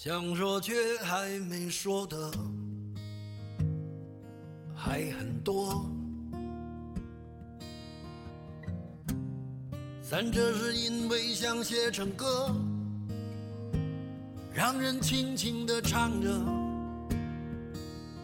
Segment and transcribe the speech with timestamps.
[0.00, 2.30] 想说却还没说的
[4.72, 5.84] 还很多，
[10.00, 12.54] 咱这是因为想写成歌，
[14.54, 16.28] 让人轻轻地唱着，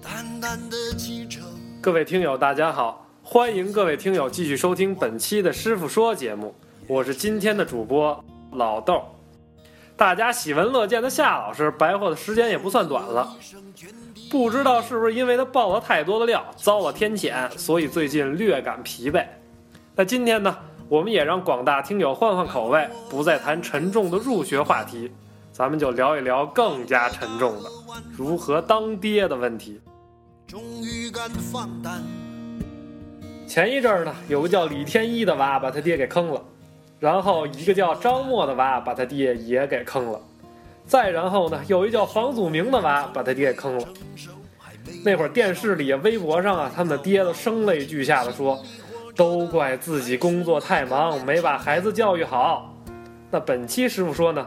[0.00, 1.40] 淡淡的记着。
[1.82, 6.54] 各位听友，大家好，欢迎各位听友继续收听本期的《师傅说》节目，
[6.86, 9.15] 我是今天的主播老豆。
[9.96, 13.34] 大家喜闻乐见的夏老师白活的时间也不算短了，
[14.30, 19.24] 不知道是不是因为他爆了太多的料，遭了天谴，所以最近略感疲惫。
[19.94, 20.54] 那今天呢，
[20.90, 25.10] 我们也让广大听友换换口味，不再谈沉重的入学话题，
[25.50, 27.70] 咱们就聊一聊更加沉重的
[28.14, 29.80] 如何当爹的问题。
[30.46, 32.02] 终于敢放胆，
[33.48, 36.44] 前一阵儿呢，有个叫李天一的娃把他爹给坑了，
[36.98, 40.20] 然后一个叫张默的娃把他爹也给坑了，
[40.86, 43.88] 再然后呢，有一叫房祖名的娃把他爹给坑了。
[45.04, 48.62] 那会儿电视里、微博上啊，他们的爹都声泪俱下的说，
[49.14, 52.72] 都怪自己工作太忙，没把孩子教育好。
[53.30, 54.46] 那本期师傅说呢，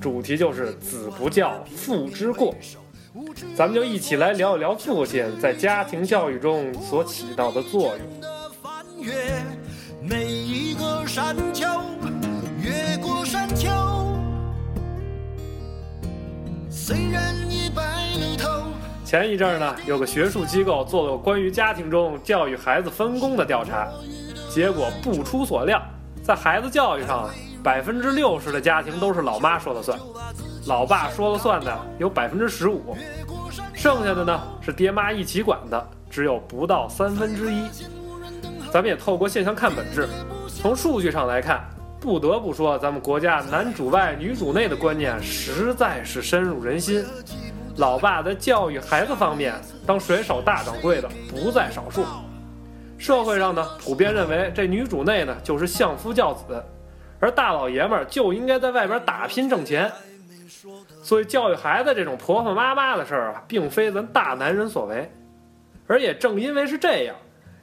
[0.00, 2.54] 主题就是子不教，父之过。
[3.54, 9.06] 咱们就一起来聊一聊父亲在家庭教育中所起到的作用。
[10.06, 11.66] 每一个山丘，
[12.60, 13.70] 越过山丘，
[16.68, 18.64] 虽然已白了头。
[19.02, 23.88] 前一阵儿呢，有个学术机构做了关于家庭中教育孩子分工的调查，
[24.50, 25.80] 结果不出所料，
[26.22, 27.30] 在孩子教育上啊，
[27.62, 29.98] 百分之六十的家庭都是老妈说了算，
[30.66, 32.94] 老爸说了算的有百分之十五，
[33.72, 37.62] 剩下的呢是爹妈一起管的，只有不到三分之一。
[38.74, 40.08] 咱们也透过现象看本质，
[40.48, 41.62] 从数据上来看，
[42.00, 47.04] 不得不说，咱们国家男主外女主内的观念实在是深入人心。
[47.76, 49.54] 老爸在教育孩子方面
[49.86, 52.04] 当水手大掌柜的不在少数。
[52.98, 56.60] 社会上呢，普遍认为这女主内呢就是相夫教子，
[57.20, 59.88] 而大老爷们儿就应该在外边打拼挣钱。
[61.00, 65.08] 所以教育孩子这种婆婆妈妈的事儿啊，并非咱大男人所为。
[65.86, 67.14] 而也正因为是这样，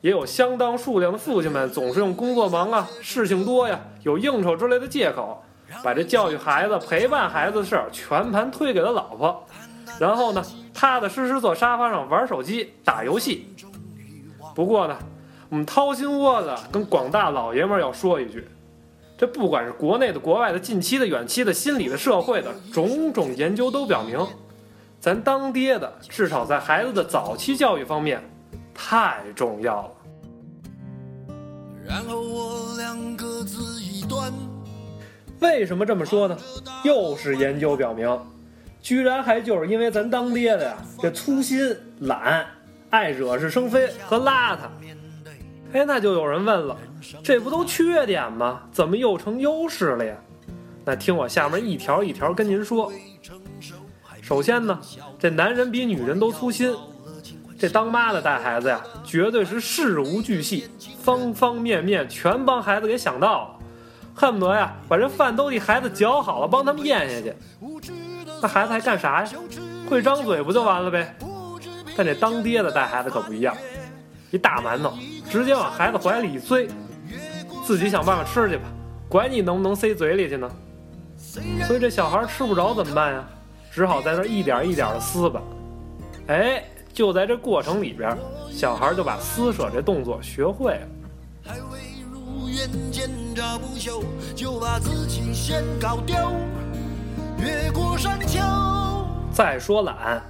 [0.00, 5.42] 也有相当数量的父亲们总是用工作忙啊、事情多呀、有应酬之类的借口，
[5.82, 9.44] 把这教育孩子、陪伴孩子的事儿全盘推给了老婆。
[9.98, 13.48] 然后呢，踏踏实实坐沙发上玩手机、打游戏。
[14.54, 14.96] 不过呢，
[15.48, 18.46] 我们掏心窝子跟广大老爷们儿要说一句：
[19.16, 24.24] 这不管是国内的、国外的、近期的、远期的、心理的、社会的种种研究都表明，
[25.00, 28.22] 咱当爹的至少在孩子的早期教育方面
[28.80, 29.90] 太重要了。
[31.84, 34.32] 然后我俩各自一端，
[35.40, 36.38] 为什么这么说呢？
[36.84, 38.08] 又是研究表明，
[38.80, 42.46] 居然还就是因为咱当爹的呀，这粗心、懒、
[42.90, 44.68] 爱惹是生非和邋遢。
[45.72, 46.76] 哎，那就有人问了，
[47.22, 48.62] 这不都缺点吗？
[48.70, 50.16] 怎么又成优势了呀？
[50.84, 52.92] 那听我下面一条一条跟您说。
[54.22, 54.78] 首先呢，
[55.18, 56.74] 这男人比女人都粗心，
[57.58, 60.68] 这当妈的带孩子呀，绝对是事无巨细，
[61.02, 63.50] 方方面面全帮孩子给想到了。
[64.14, 67.34] 恨不得呀，把这饭都替孩子搅好了，帮他们咽下去。
[68.40, 69.30] 那孩子还干啥呀？
[69.88, 71.16] 会张嘴不就完了呗？
[71.96, 73.56] 但这当爹的带孩子可不一样，
[74.30, 74.92] 一大馒头
[75.28, 76.68] 直接往孩子怀里一塞，
[77.64, 78.64] 自己想办法吃去吧，
[79.08, 80.48] 管你能不能塞嘴里去呢。
[81.66, 83.24] 所以这小孩吃不着怎么办呀？
[83.72, 85.40] 只好在那一点一点的撕吧。
[86.26, 86.64] 哎，
[86.98, 88.18] 就在这过程里边，
[88.50, 90.88] 小孩就把撕扯这动作学会了。
[91.44, 91.78] 还未
[92.12, 94.02] 如愿见着不朽，
[94.34, 96.16] 就把自己先搞丢，
[97.38, 98.40] 越过山丘。
[99.30, 100.20] 再说懒，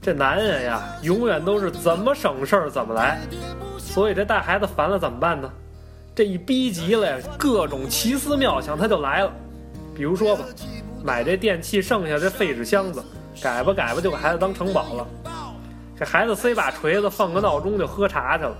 [0.00, 3.18] 这男人呀，永远都是怎么省事儿怎么来，
[3.76, 5.50] 所以这带孩子烦了怎么办呢？
[6.14, 9.32] 这一逼急了呀，各种奇思妙想他就来了。
[9.96, 10.44] 比如说吧，
[11.02, 13.02] 买这电器剩下这废纸箱子，
[13.42, 15.06] 改吧改吧就给孩子当城堡了。
[15.98, 18.56] 这孩子塞把锤子，放个闹钟就喝茶去了，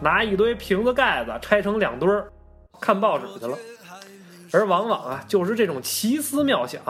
[0.00, 2.30] 拿一堆瓶子盖子拆成两堆儿，
[2.80, 3.56] 看报纸去了。
[4.52, 6.82] 而往往啊，就是这种奇思妙想，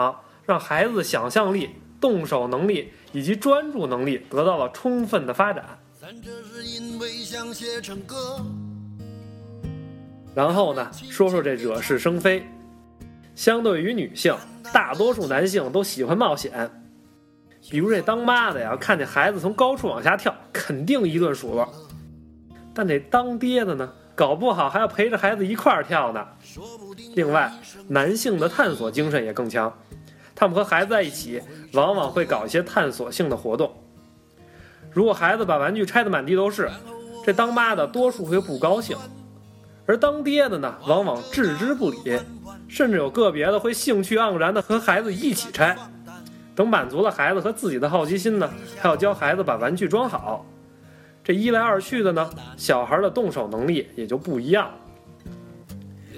[0.45, 1.69] 让孩子想象力、
[2.01, 5.65] 动手能力以及专注能力得到了充分的发展。
[6.01, 8.41] 咱这是因为想写成歌，
[10.33, 12.45] 然后呢，说说这惹是生非。
[13.35, 14.35] 相对于女性，
[14.73, 16.69] 大多数男性都喜欢冒险。
[17.69, 21.67] 比如这当妈的呀，看见孩子从高处往下跳，肯定一顿数落。
[22.73, 26.25] 但这当爹的呢，搞不好还要陪着孩子一块儿跳呢。
[27.15, 27.51] 另外，
[27.87, 29.71] 男性的探索精神也更强，
[30.33, 31.41] 他们和孩子在一起，
[31.73, 33.71] 往往会搞一些探索性的活动。
[34.91, 36.69] 如果孩子把玩具拆得满地都是，
[37.25, 38.97] 这当妈的多数会不高兴，
[39.85, 42.19] 而当爹的呢，往往置之不理，
[42.67, 45.77] 甚至有个别的会兴趣盎然的和孩子一起拆。
[46.59, 50.45] 等满足了孩子和自己的好奇心呢，还要教孩子把玩具装好。
[51.23, 54.73] 这一来二去的呢，小孩的动手能力也就不一样了。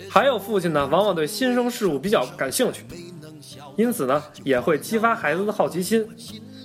[0.10, 2.84] 还有父亲呢，往往对新生事物比较感兴趣。
[3.76, 6.08] 因此呢，也会激发孩子的好奇心，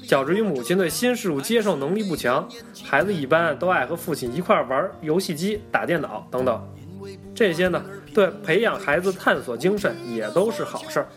[0.08, 2.48] 较之于母亲对新事物接受能力不强，
[2.82, 6.66] 孩子一般都爱和父亲一块玩游戏机、打电脑等等。
[7.34, 7.84] 这些呢，
[8.14, 11.08] 对培养孩子探索精神也都是好事儿。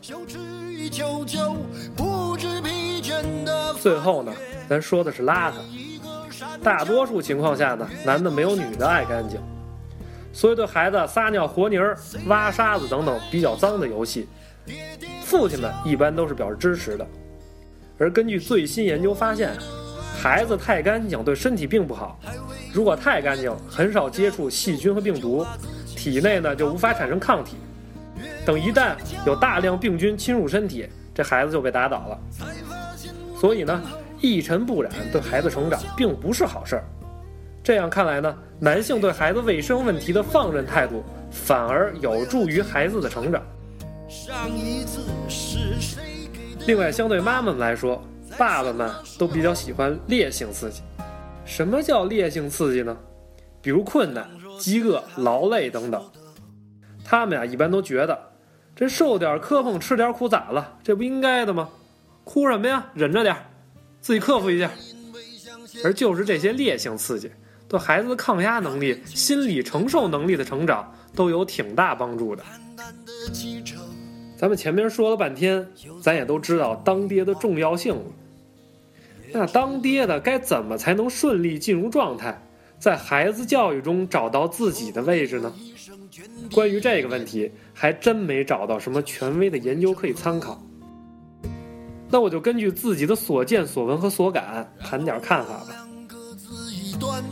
[3.80, 4.33] 最后呢，
[4.69, 5.54] 咱说的是邋遢。
[6.62, 9.39] 大多数情况下呢，男的没有女的爱干净，
[10.33, 14.27] 所以对孩子撒尿和泥儿、挖沙子等等比较脏的游戏。
[15.24, 17.07] 父亲们一般都是表示支持的，
[17.98, 19.51] 而根据最新研究发现，
[20.22, 22.19] 孩子太干净对身体并不好。
[22.74, 25.45] 如果太干净，很少接触细菌和病毒，
[25.95, 27.57] 体内呢就无法产生抗体。
[28.45, 28.95] 等一旦
[29.25, 32.19] 有大量病菌侵入身体，这孩子就被打倒了。
[33.39, 33.81] 所以呢，
[34.19, 36.83] 一尘不染对孩子成长并不是好事儿。
[37.63, 43.41] 这样看来呢，男性对孩子卫生问题的放任态度，反而有助于孩子的成长。
[46.68, 48.03] 另外，相对妈妈们来说，
[48.38, 50.81] 爸爸们都比较喜欢烈性刺激。
[51.45, 52.97] 什么叫烈性刺激呢？
[53.62, 54.27] 比如困难、
[54.59, 56.03] 饥饿、劳累等等。
[57.06, 58.19] 他们呀，一般都觉得，
[58.75, 60.77] 这受点磕碰、吃点苦咋了？
[60.83, 61.69] 这不应该的吗？
[62.30, 62.86] 哭什么呀？
[62.94, 63.36] 忍着点，
[64.02, 64.70] 自己克服一下。
[65.84, 67.31] 而就是这些烈性刺激，
[67.68, 72.44] 对孩子的抗压能力、心理承受能力的成长都有挺大帮助的。
[74.38, 75.68] 咱们前面说了半天，
[76.04, 78.04] 咱也都知道当爹的重要性了。
[79.32, 82.40] 那当爹的该怎么才能顺利进入状态，
[82.78, 85.52] 在孩子教育中找到自己的位置呢？
[86.54, 90.64] 关于这个问题，还真没找到什么权威的研究可以参考。
[92.12, 95.88] 那我就根据自己的所见所闻和所感，谈点看法吧。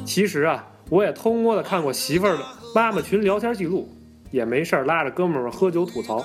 [0.06, 2.44] 其实啊，我也偷摸的看过媳妇儿的
[2.76, 3.90] 妈妈群聊天记录，
[4.32, 6.24] 也没事儿拉着哥们儿喝酒吐槽。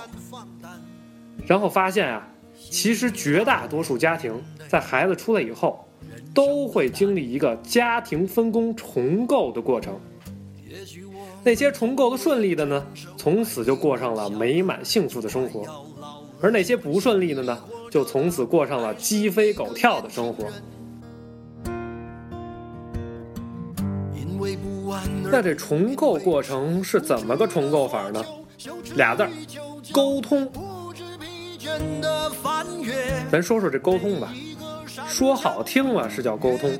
[1.46, 2.28] 然后发现啊，
[2.70, 5.84] 其实绝大多数家庭在孩子出来以后，
[6.34, 9.98] 都会经历一个家庭分工重构的过程。
[11.42, 15.64] 那些重构的顺利的呢，从此就过上了美满幸福的生活；
[16.42, 17.56] 而那些不顺利的呢，
[17.88, 20.48] 就从此过上了鸡飞狗跳的生活。
[25.30, 28.22] 那这重构过程是怎么个重构法呢？
[28.96, 29.30] 俩字儿，
[29.92, 30.50] 沟通。
[33.30, 34.34] 咱说说这沟通吧，
[35.06, 36.70] 说好听了是叫沟通，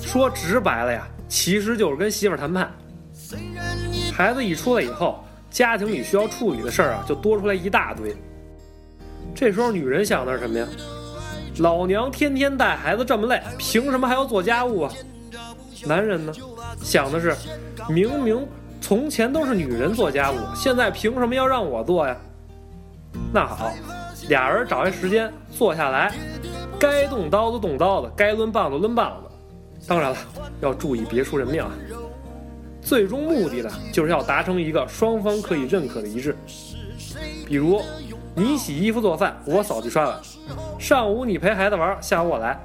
[0.00, 2.72] 说直白了呀，其实就是跟媳妇谈判。
[4.12, 8.16] 孩子一出来以后，家庭里需要处理的事儿啊，就多出来一大堆。
[9.34, 10.66] 这时候女人想的是什么呀？
[11.58, 14.92] 老娘天天带孩子这么累，凭什么还要做家务啊？
[15.86, 16.32] 男人呢，
[16.82, 17.34] 想的是，
[17.88, 18.46] 明明
[18.80, 22.16] 从前都是女人做家务，现在凭什么要让我做呀？
[23.32, 23.72] 那好。
[24.28, 26.10] 俩人找一时间坐下来，
[26.78, 29.30] 该动刀子动刀子，该抡棒子抡棒子。
[29.86, 30.16] 当然了，
[30.62, 31.70] 要注意别出人命啊。
[32.80, 36.34] 最终目的呢，就是要达成一个双方可以认可的一致。
[37.44, 37.82] 比如，
[38.36, 40.20] 你洗衣服做饭，我扫地刷碗。
[40.78, 42.58] 上午你陪孩子玩，下午我来。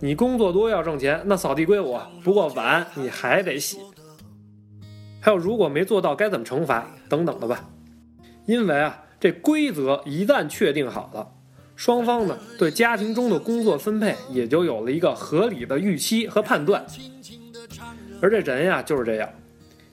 [0.00, 3.78] 你工作多要挣钱，那扫地归我，不过碗你还得洗。
[5.20, 7.68] 还有，如果没做到该怎么惩罚等等的吧。
[8.46, 9.00] 因为啊。
[9.20, 11.26] 这规则一旦确定好了，
[11.76, 16.84] 双方呢对家庭中的工作分配也就有了一个合理的预期和判断。
[18.20, 19.26] 而这人呀就是这样，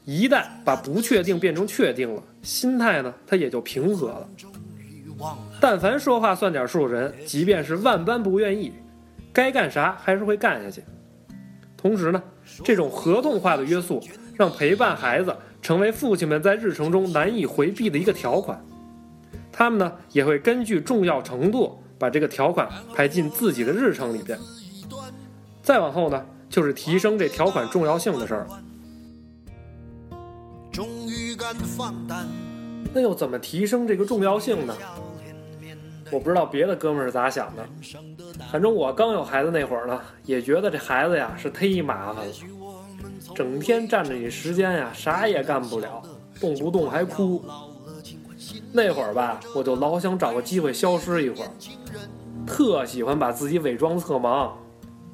[0.03, 4.29] 一旦把不确定变成确定了，心态呢他也就平和了。
[5.59, 8.73] 但凡说话算点数的人，即便是万般不愿意，
[9.31, 10.83] 该干啥还是会干下去。
[11.77, 12.21] 同时呢，
[12.63, 14.01] 这种合同化的约束，
[14.35, 18.63] 让陪伴孩子成为父亲们在日程中难以回避的一个条款。
[19.51, 24.37] 他们呢也会根据重要程度把这个条款排进自己的日程里边。
[25.61, 28.47] 再往后呢，就是提升这条款重要性的事儿。
[32.93, 34.75] 那又怎么提升这个重要性呢？
[36.11, 37.65] 我不知道别的哥们儿是咋想的，
[38.51, 42.33] 反正我刚有孩子那会儿呢，也觉得这孩子呀是忒麻烦了，
[43.33, 46.01] 整天占着你时间呀，啥也干不了，
[46.39, 47.43] 动不动还哭。
[48.73, 51.51] 那会儿吧，我就老想找个机会消失一会儿，
[52.45, 54.57] 特喜欢把自己伪装特忙，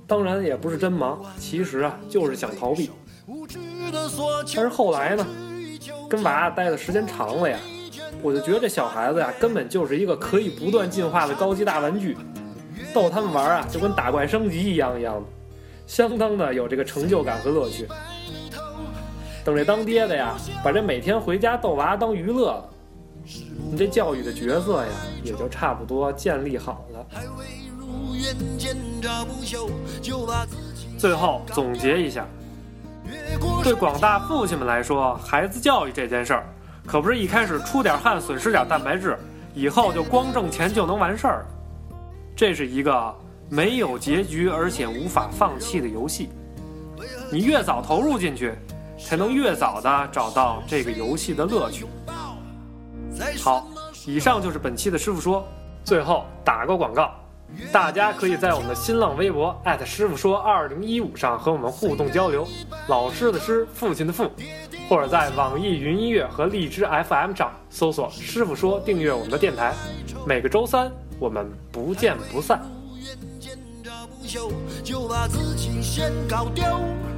[0.07, 2.89] 当然也不是真忙，其实啊就是想逃避。
[3.91, 5.25] 但是后来呢，
[6.09, 7.59] 跟娃待的时间长了呀，
[8.21, 12.17] 我就觉得这小孩子呀根本就是一个可以不断进化的高级大玩具，
[12.93, 15.23] 逗他们玩啊就跟打怪升级一样一样的，
[15.85, 17.87] 相当的有这个成就感和乐趣。
[19.45, 22.69] 等这当爹的呀，把这每天回家逗娃当娱乐了。
[23.69, 24.89] 你这教育的角色呀，
[25.23, 27.05] 也就差不多建立好了。
[30.97, 32.25] 最后总结一下，
[33.63, 36.45] 对广大父亲们来说，孩子教育这件事儿，
[36.87, 39.19] 可不是一开始出点汗损失点蛋白质，
[39.53, 41.45] 以后就光挣钱就能完事儿。
[42.33, 43.15] 这是一个
[43.49, 46.29] 没有结局而且无法放弃的游戏，
[47.29, 48.53] 你越早投入进去，
[48.97, 51.85] 才能越早的找到这个游戏的乐趣。
[53.43, 53.67] 好，
[54.05, 55.45] 以上就是本期的师傅说。
[55.83, 57.15] 最后打个广告，
[57.71, 62.45] 大家可以在我们的新浪微博师傅说二零一五上和我们互动交流。
[62.87, 64.29] 老师的师，父亲的父，
[64.89, 69.73] 或者在网易云音乐和荔枝 FM 上搜索“师傅说”，订阅我们的电台。
[70.25, 70.89] 每个周三
[71.19, 72.61] 我们不见不散。
[76.55, 77.16] 越